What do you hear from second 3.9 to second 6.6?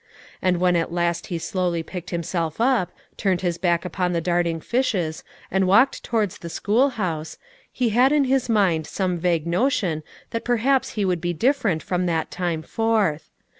the darting fishes, and walked towards the